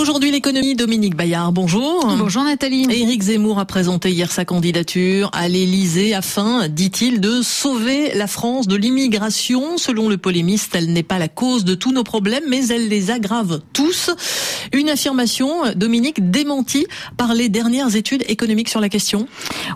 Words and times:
Aujourd'hui, 0.00 0.30
l'économie, 0.30 0.74
Dominique 0.74 1.14
Bayard, 1.14 1.52
bonjour. 1.52 2.06
Bonjour 2.16 2.42
Nathalie. 2.42 2.86
Éric 2.90 3.20
Zemmour 3.20 3.58
a 3.58 3.66
présenté 3.66 4.10
hier 4.10 4.32
sa 4.32 4.46
candidature 4.46 5.28
à 5.34 5.46
l'Élysée 5.46 6.14
afin, 6.14 6.68
dit-il, 6.68 7.20
de 7.20 7.42
sauver 7.42 8.14
la 8.14 8.26
France 8.26 8.66
de 8.66 8.76
l'immigration. 8.76 9.76
Selon 9.76 10.08
le 10.08 10.16
polémiste, 10.16 10.74
elle 10.74 10.90
n'est 10.94 11.02
pas 11.02 11.18
la 11.18 11.28
cause 11.28 11.66
de 11.66 11.74
tous 11.74 11.92
nos 11.92 12.02
problèmes, 12.02 12.44
mais 12.48 12.68
elle 12.68 12.88
les 12.88 13.10
aggrave 13.10 13.60
tous. 13.74 14.10
Une 14.72 14.88
affirmation, 14.88 15.50
Dominique, 15.76 16.30
démentie 16.30 16.86
par 17.18 17.34
les 17.34 17.50
dernières 17.50 17.94
études 17.94 18.24
économiques 18.26 18.70
sur 18.70 18.80
la 18.80 18.88
question. 18.88 19.28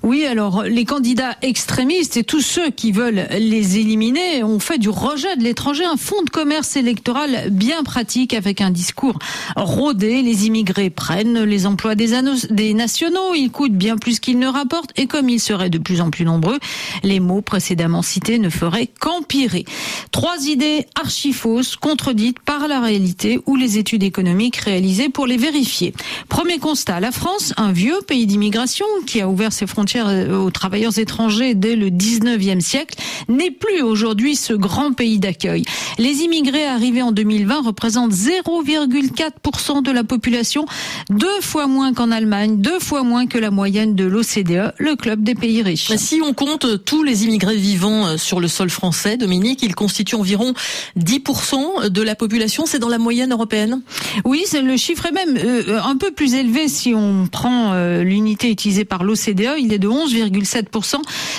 Oui, 0.02 0.24
alors 0.24 0.62
les 0.62 0.86
candidats 0.86 1.36
extrémistes 1.42 2.16
et 2.16 2.24
tous 2.24 2.40
ceux 2.40 2.70
qui 2.70 2.92
veulent 2.92 3.26
les 3.38 3.76
éliminer 3.76 4.42
ont 4.42 4.58
fait 4.58 4.78
du 4.78 4.88
rejet 4.88 5.36
de 5.36 5.42
l'étranger 5.42 5.84
un 5.84 5.98
fonds 5.98 6.22
de 6.22 6.30
commerce 6.30 6.76
électoral 6.76 7.50
bien 7.50 7.82
pratique 7.82 8.32
avec 8.32 8.62
un 8.62 8.70
discours 8.70 9.18
rodé 9.56 10.13
les 10.22 10.46
immigrés 10.46 10.90
prennent 10.90 11.42
les 11.44 11.66
emplois 11.66 11.94
des, 11.94 12.74
nationaux, 12.74 13.34
ils 13.34 13.50
coûtent 13.50 13.76
bien 13.76 13.96
plus 13.96 14.20
qu'ils 14.20 14.38
ne 14.38 14.46
rapportent 14.46 14.92
et 14.96 15.06
comme 15.06 15.28
ils 15.28 15.40
seraient 15.40 15.70
de 15.70 15.78
plus 15.78 16.00
en 16.00 16.10
plus 16.10 16.24
nombreux, 16.24 16.58
les 17.02 17.20
mots 17.20 17.42
précédemment 17.42 18.02
cités 18.02 18.38
ne 18.38 18.50
feraient 18.50 18.88
qu'empirer. 19.00 19.64
Trois 20.10 20.46
idées 20.46 20.86
archi 20.94 21.32
fausses, 21.32 21.76
contredites 21.76 22.40
par 22.40 22.68
la 22.68 22.80
réalité 22.80 23.40
ou 23.46 23.56
les 23.56 23.78
études 23.78 24.02
économiques 24.02 24.56
réalisées 24.56 25.08
pour 25.08 25.26
les 25.26 25.36
vérifier. 25.36 25.94
Premier 26.28 26.58
constat, 26.58 27.00
la 27.00 27.12
France, 27.12 27.52
un 27.56 27.72
vieux 27.72 28.00
pays 28.06 28.26
d'immigration 28.26 28.86
qui 29.06 29.20
a 29.20 29.28
ouvert 29.28 29.52
ses 29.52 29.66
frontières 29.66 30.08
euh, 30.08 30.36
aux 30.36 30.50
travailleurs 30.50 30.98
étrangers 30.98 31.54
dès 31.54 31.76
le 31.76 31.90
19e 31.90 32.60
siècle, 32.60 32.98
n'est 33.28 33.50
plus 33.50 33.82
aujourd'hui 33.82 34.36
ce 34.36 34.52
grand 34.52 34.92
pays 34.92 35.18
d'accueil. 35.18 35.64
Les 35.98 36.22
immigrés 36.22 36.66
arrivés 36.66 37.02
en 37.02 37.12
2020 37.12 37.62
représentent 37.62 38.12
0,4% 38.12 39.82
de 39.82 39.90
la 39.90 40.03
population, 40.04 40.66
deux 41.10 41.40
fois 41.40 41.66
moins 41.66 41.92
qu'en 41.92 42.10
Allemagne, 42.10 42.58
deux 42.58 42.78
fois 42.78 43.02
moins 43.02 43.26
que 43.26 43.38
la 43.38 43.50
moyenne 43.50 43.94
de 43.94 44.04
l'OCDE, 44.04 44.74
le 44.78 44.96
club 44.96 45.22
des 45.22 45.34
pays 45.34 45.62
riches. 45.62 45.92
Si 45.96 46.20
on 46.22 46.32
compte 46.32 46.84
tous 46.84 47.02
les 47.02 47.24
immigrés 47.24 47.56
vivant 47.56 48.06
euh, 48.06 48.16
sur 48.16 48.40
le 48.40 48.48
sol 48.48 48.70
français, 48.70 49.16
Dominique, 49.16 49.62
ils 49.62 49.74
constituent 49.74 50.16
environ 50.16 50.54
10% 50.98 51.88
de 51.88 52.02
la 52.02 52.14
population. 52.14 52.64
C'est 52.66 52.78
dans 52.78 52.88
la 52.88 52.98
moyenne 52.98 53.32
européenne? 53.32 53.82
Oui, 54.24 54.44
c'est 54.46 54.62
le 54.62 54.76
chiffre 54.76 55.06
est 55.06 55.12
même 55.12 55.36
euh, 55.36 55.80
un 55.82 55.96
peu 55.96 56.10
plus 56.10 56.34
élevé 56.34 56.68
si 56.68 56.94
on 56.94 57.26
prend 57.26 57.72
euh, 57.72 58.02
l'unité 58.02 58.50
utilisée 58.50 58.84
par 58.84 59.04
l'OCDE. 59.04 59.56
Il 59.58 59.72
est 59.72 59.78
de 59.78 59.88
11,7% 59.88 60.96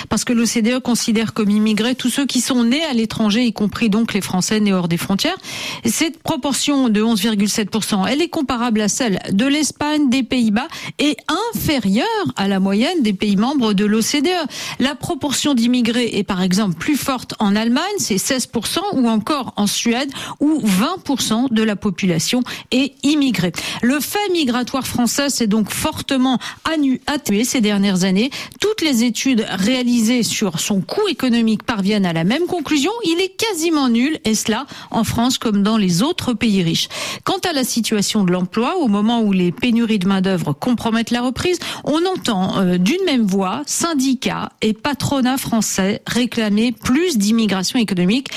parce 0.08 0.24
que 0.24 0.32
l'OCDE 0.32 0.80
considère 0.80 1.32
comme 1.32 1.50
immigrés 1.50 1.94
tous 1.94 2.10
ceux 2.10 2.26
qui 2.26 2.40
sont 2.40 2.64
nés 2.64 2.84
à 2.84 2.92
l'étranger, 2.92 3.44
y 3.44 3.52
compris 3.52 3.90
donc 3.90 4.14
les 4.14 4.20
Français 4.20 4.60
nés 4.60 4.72
hors 4.72 4.88
des 4.88 4.96
frontières. 4.96 5.36
Cette 5.84 6.18
proportion 6.22 6.88
de 6.88 7.02
11,7%, 7.02 8.06
elle 8.08 8.22
est 8.22 8.28
comparable 8.28 8.55
à 8.62 8.88
celle 8.88 9.18
de 9.32 9.46
l'Espagne, 9.46 10.10
des 10.10 10.22
Pays-Bas 10.22 10.68
et 10.98 11.16
inférieure 11.52 12.04
à 12.36 12.48
la 12.48 12.60
moyenne 12.60 13.02
des 13.02 13.12
pays 13.12 13.36
membres 13.36 13.72
de 13.72 13.84
l'OCDE. 13.84 14.28
La 14.78 14.94
proportion 14.94 15.54
d'immigrés 15.54 16.10
est 16.14 16.24
par 16.24 16.42
exemple 16.42 16.76
plus 16.76 16.96
forte 16.96 17.34
en 17.38 17.54
Allemagne, 17.56 17.84
c'est 17.98 18.16
16%, 18.16 18.78
ou 18.94 19.08
encore 19.08 19.52
en 19.56 19.66
Suède, 19.66 20.10
où 20.40 20.60
20% 20.60 21.52
de 21.52 21.62
la 21.62 21.76
population 21.76 22.42
est 22.70 22.94
immigrée. 23.04 23.52
Le 23.82 24.00
fait 24.00 24.30
migratoire 24.32 24.86
français 24.86 25.30
s'est 25.30 25.46
donc 25.46 25.70
fortement 25.70 26.38
atténué 27.06 27.44
ces 27.44 27.60
dernières 27.60 28.04
années. 28.04 28.30
Toutes 28.60 28.82
les 28.82 29.04
études 29.04 29.46
réalisées 29.48 30.22
sur 30.22 30.60
son 30.60 30.80
coût 30.80 31.08
économique 31.08 31.62
parviennent 31.62 32.06
à 32.06 32.12
la 32.12 32.24
même 32.24 32.46
conclusion. 32.46 32.92
Il 33.04 33.20
est 33.20 33.36
quasiment 33.36 33.88
nul, 33.88 34.18
et 34.24 34.34
cela 34.34 34.66
en 34.90 35.04
France 35.04 35.38
comme 35.38 35.62
dans 35.62 35.76
les 35.76 36.02
autres 36.02 36.32
pays 36.32 36.62
riches. 36.62 36.88
Quant 37.24 37.38
à 37.48 37.52
la 37.52 37.64
situation 37.64 38.24
de 38.24 38.32
l'emploi, 38.32 38.45
au 38.80 38.88
moment 38.88 39.22
où 39.22 39.32
les 39.32 39.52
pénuries 39.52 39.98
de 39.98 40.08
main-d'œuvre 40.08 40.52
compromettent 40.52 41.10
la 41.10 41.22
reprise, 41.22 41.58
on 41.84 42.04
entend 42.06 42.58
euh, 42.58 42.78
d'une 42.78 43.04
même 43.04 43.26
voix 43.26 43.62
syndicats 43.66 44.50
et 44.62 44.72
patronats 44.72 45.36
français 45.36 46.02
réclamer 46.06 46.72
plus 46.72 47.18
d'immigration 47.18 47.78
économique 47.78 48.28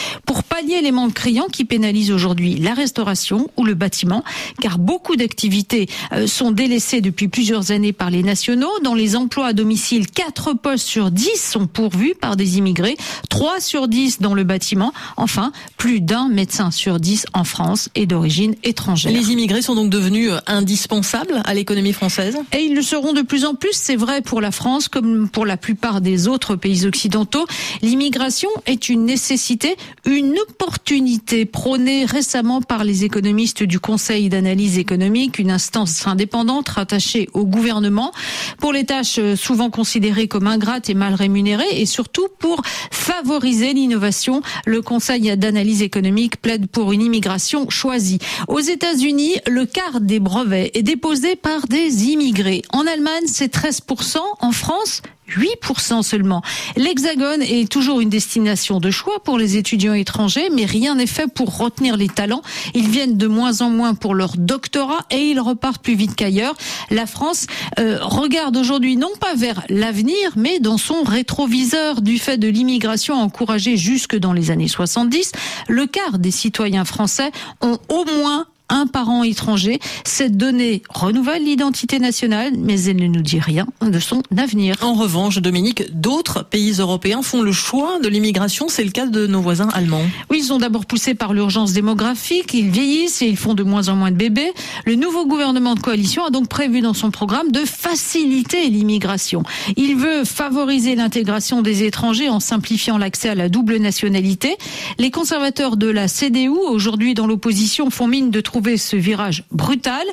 pallier 0.59 0.81
les 0.81 0.91
manques 0.91 1.13
criants 1.13 1.47
qui 1.49 1.63
pénalisent 1.63 2.11
aujourd'hui 2.11 2.55
la 2.55 2.73
restauration 2.73 3.49
ou 3.55 3.63
le 3.63 3.75
bâtiment, 3.75 4.25
car 4.59 4.77
beaucoup 4.77 5.15
d'activités 5.15 5.87
euh, 6.11 6.27
sont 6.27 6.51
délaissées 6.51 6.99
depuis 6.99 7.29
plusieurs 7.29 7.71
années 7.71 7.93
par 7.93 8.09
les 8.09 8.23
nationaux. 8.23 8.71
Dans 8.83 8.93
les 8.93 9.15
emplois 9.15 9.47
à 9.47 9.53
domicile, 9.53 10.07
4 10.07 10.55
postes 10.55 10.85
sur 10.85 11.11
10 11.11 11.29
sont 11.37 11.65
pourvus 11.65 12.13
par 12.19 12.35
des 12.35 12.57
immigrés, 12.57 12.97
3 13.29 13.61
sur 13.61 13.87
10 13.87 14.19
dans 14.19 14.33
le 14.33 14.43
bâtiment. 14.43 14.91
Enfin, 15.15 15.53
plus 15.77 16.01
d'un 16.01 16.27
médecin 16.27 16.71
sur 16.71 16.99
10 16.99 17.27
en 17.33 17.45
France 17.45 17.87
est 17.95 18.05
d'origine 18.05 18.55
étrangère. 18.65 19.13
Les 19.13 19.31
immigrés 19.31 19.61
sont 19.61 19.75
donc 19.75 19.89
devenus 19.89 20.29
euh, 20.29 20.39
indispensables 20.45 21.41
à 21.45 21.53
l'économie 21.53 21.93
française? 21.93 22.37
Et 22.51 22.63
ils 22.63 22.75
le 22.75 22.81
seront 22.81 23.13
de 23.13 23.21
plus 23.21 23.45
en 23.45 23.55
plus, 23.55 23.71
c'est 23.71 23.95
vrai 23.95 24.21
pour 24.21 24.41
la 24.41 24.51
France 24.51 24.89
comme 24.89 25.29
pour 25.29 25.45
la 25.45 25.55
plupart 25.55 26.01
des 26.01 26.27
autres 26.27 26.57
pays 26.57 26.85
occidentaux. 26.85 27.45
L'immigration 27.81 28.49
est 28.65 28.89
une 28.89 29.05
nécessité, 29.05 29.77
une 30.05 30.35
opportunité 30.49 31.45
prônée 31.45 32.05
récemment 32.05 32.61
par 32.61 32.83
les 32.83 33.05
économistes 33.05 33.63
du 33.63 33.79
Conseil 33.79 34.29
d'analyse 34.29 34.77
économique, 34.77 35.37
une 35.37 35.51
instance 35.51 36.07
indépendante 36.07 36.69
rattachée 36.69 37.29
au 37.33 37.45
gouvernement, 37.45 38.11
pour 38.59 38.73
les 38.73 38.85
tâches 38.85 39.19
souvent 39.35 39.69
considérées 39.69 40.27
comme 40.27 40.47
ingrates 40.47 40.89
et 40.89 40.95
mal 40.95 41.13
rémunérées, 41.13 41.81
et 41.81 41.85
surtout 41.85 42.27
pour 42.39 42.61
favoriser 42.91 43.73
l'innovation. 43.73 44.41
Le 44.65 44.81
Conseil 44.81 45.37
d'analyse 45.37 45.81
économique 45.81 46.41
plaide 46.41 46.67
pour 46.67 46.91
une 46.91 47.01
immigration 47.01 47.69
choisie. 47.69 48.19
Aux 48.47 48.59
États-Unis, 48.59 49.35
le 49.47 49.65
quart 49.65 50.01
des 50.01 50.19
brevets 50.19 50.71
est 50.73 50.83
déposé 50.83 51.35
par 51.35 51.67
des 51.67 52.05
immigrés. 52.05 52.63
En 52.71 52.87
Allemagne, 52.87 53.27
c'est 53.27 53.53
13%. 53.53 54.17
En 54.41 54.51
France, 54.51 55.01
8% 55.37 56.03
seulement. 56.03 56.41
L'Hexagone 56.75 57.41
est 57.41 57.69
toujours 57.69 58.01
une 58.01 58.09
destination 58.09 58.79
de 58.79 58.91
choix 58.91 59.23
pour 59.23 59.37
les 59.37 59.57
étudiants 59.57 59.93
étrangers, 59.93 60.49
mais 60.53 60.65
rien 60.65 60.95
n'est 60.95 61.07
fait 61.07 61.31
pour 61.31 61.57
retenir 61.57 61.97
les 61.97 62.07
talents. 62.07 62.41
Ils 62.73 62.89
viennent 62.89 63.17
de 63.17 63.27
moins 63.27 63.61
en 63.61 63.69
moins 63.69 63.93
pour 63.93 64.15
leur 64.15 64.37
doctorat 64.37 65.05
et 65.11 65.29
ils 65.29 65.39
repartent 65.39 65.81
plus 65.81 65.95
vite 65.95 66.15
qu'ailleurs. 66.15 66.55
La 66.89 67.05
France 67.05 67.47
euh, 67.79 67.99
regarde 68.01 68.57
aujourd'hui 68.57 68.97
non 68.97 69.11
pas 69.19 69.35
vers 69.35 69.63
l'avenir, 69.69 70.15
mais 70.35 70.59
dans 70.59 70.77
son 70.77 71.03
rétroviseur 71.03 72.01
du 72.01 72.17
fait 72.17 72.37
de 72.37 72.47
l'immigration 72.47 73.15
encouragée 73.15 73.77
jusque 73.77 74.15
dans 74.15 74.33
les 74.33 74.51
années 74.51 74.67
70. 74.67 75.31
Le 75.67 75.85
quart 75.85 76.19
des 76.19 76.31
citoyens 76.31 76.85
français 76.85 77.31
ont 77.61 77.77
au 77.89 78.05
moins 78.05 78.47
un 78.69 78.87
parent 78.87 79.23
étranger. 79.23 79.79
Cette 80.05 80.37
donnée 80.37 80.83
renouvelle 80.89 81.43
l'identité 81.43 81.99
nationale, 81.99 82.53
mais 82.57 82.83
elle 82.83 82.97
ne 82.97 83.07
nous 83.07 83.21
dit 83.21 83.39
rien 83.39 83.67
de 83.81 83.99
son 83.99 84.21
avenir. 84.37 84.75
En 84.81 84.93
revanche, 84.93 85.39
Dominique, 85.39 85.83
d'autres 85.99 86.43
pays 86.43 86.73
européens 86.79 87.21
font 87.21 87.41
le 87.41 87.51
choix 87.51 87.99
de 87.99 88.07
l'immigration. 88.07 88.67
C'est 88.69 88.83
le 88.83 88.91
cas 88.91 89.07
de 89.07 89.27
nos 89.27 89.41
voisins 89.41 89.69
allemands. 89.73 90.03
Oui, 90.29 90.39
ils 90.41 90.45
sont 90.45 90.59
d'abord 90.59 90.85
poussés 90.85 91.15
par 91.15 91.33
l'urgence 91.33 91.73
démographique. 91.73 92.53
Ils 92.53 92.69
vieillissent 92.69 93.21
et 93.21 93.27
ils 93.27 93.37
font 93.37 93.55
de 93.55 93.63
moins 93.63 93.89
en 93.89 93.95
moins 93.95 94.11
de 94.11 94.17
bébés. 94.17 94.51
Le 94.85 94.95
nouveau 94.95 95.25
gouvernement 95.25 95.75
de 95.75 95.79
coalition 95.79 96.25
a 96.25 96.29
donc 96.29 96.47
prévu 96.47 96.81
dans 96.81 96.93
son 96.93 97.11
programme 97.11 97.51
de 97.51 97.65
faciliter 97.65 98.69
l'immigration. 98.69 99.43
Il 99.77 99.95
veut 99.95 100.25
favoriser 100.25 100.95
l'intégration 100.95 101.61
des 101.61 101.83
étrangers 101.83 102.29
en 102.29 102.39
simplifiant 102.39 102.97
l'accès 102.97 103.29
à 103.29 103.35
la 103.35 103.49
double 103.49 103.77
nationalité. 103.77 104.57
Les 104.97 105.11
conservateurs 105.11 105.77
de 105.77 105.87
la 105.87 106.07
CDU, 106.07 106.49
aujourd'hui 106.49 107.13
dans 107.13 107.27
l'opposition, 107.27 107.89
font 107.89 108.07
mine 108.07 108.29
de 108.29 108.41
trouver 108.41 108.58
ce 108.77 108.95
virage 108.95 109.43
brutal. 109.51 110.05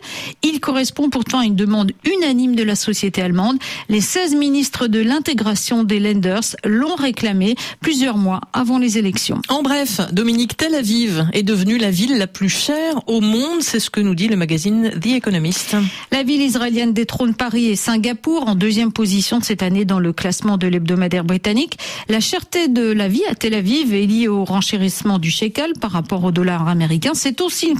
Il 0.42 0.60
correspond 0.60 1.10
pourtant 1.10 1.40
à 1.40 1.44
une 1.44 1.56
demande 1.56 1.92
unanime 2.04 2.54
de 2.54 2.62
la 2.62 2.76
société 2.76 3.22
allemande. 3.22 3.58
Les 3.88 4.00
16 4.00 4.34
ministres 4.34 4.86
de 4.86 5.00
l'intégration 5.00 5.84
des 5.84 6.00
Lenders 6.00 6.56
l'ont 6.64 6.94
réclamé 6.94 7.54
plusieurs 7.80 8.16
mois 8.16 8.40
avant 8.52 8.78
les 8.78 8.98
élections. 8.98 9.40
En 9.48 9.62
bref, 9.62 10.00
Dominique, 10.12 10.56
Tel 10.56 10.74
Aviv 10.74 11.26
est 11.32 11.42
devenue 11.42 11.78
la 11.78 11.90
ville 11.90 12.18
la 12.18 12.26
plus 12.26 12.48
chère 12.48 13.00
au 13.06 13.20
monde. 13.20 13.60
C'est 13.60 13.80
ce 13.80 13.90
que 13.90 14.00
nous 14.00 14.14
dit 14.14 14.28
le 14.28 14.36
magazine 14.36 14.90
The 15.00 15.06
Economist. 15.06 15.76
La 16.12 16.22
ville 16.22 16.42
israélienne 16.42 16.92
détrône 16.92 17.34
Paris 17.34 17.66
et 17.66 17.76
Singapour 17.76 18.48
en 18.48 18.54
deuxième 18.54 18.92
position 18.92 19.38
de 19.38 19.44
cette 19.44 19.62
année 19.62 19.84
dans 19.84 19.98
le 19.98 20.12
classement 20.12 20.56
de 20.56 20.66
l'hebdomadaire 20.66 21.24
britannique. 21.24 21.78
La 22.08 22.20
cherté 22.20 22.68
de 22.68 22.92
la 22.92 23.08
vie 23.08 23.24
à 23.30 23.34
Tel 23.34 23.54
Aviv 23.54 23.92
est 23.92 24.06
liée 24.06 24.28
au 24.28 24.44
renchérissement 24.44 25.18
du 25.18 25.30
shekel 25.30 25.72
par 25.80 25.90
rapport 25.90 26.24
au 26.24 26.30
dollar 26.30 26.68
américain. 26.68 27.12
C'est 27.14 27.40
aussi 27.40 27.66
une 27.66 27.76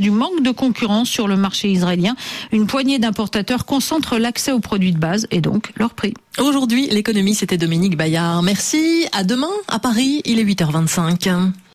du 0.00 0.10
manque 0.10 0.42
de 0.42 0.50
concurrence 0.50 1.08
sur 1.08 1.28
le 1.28 1.36
marché 1.36 1.70
israélien. 1.70 2.16
Une 2.52 2.66
poignée 2.66 2.98
d'importateurs 2.98 3.64
concentre 3.64 4.18
l'accès 4.18 4.52
aux 4.52 4.60
produits 4.60 4.92
de 4.92 4.98
base 4.98 5.26
et 5.30 5.40
donc 5.40 5.72
leur 5.76 5.94
prix. 5.94 6.14
Aujourd'hui, 6.38 6.88
l'économie, 6.88 7.34
c'était 7.34 7.58
Dominique 7.58 7.96
Bayard. 7.96 8.42
Merci. 8.42 9.06
À 9.12 9.24
demain 9.24 9.50
à 9.68 9.78
Paris. 9.78 10.22
Il 10.24 10.38
est 10.40 10.44
8h25. 10.44 11.52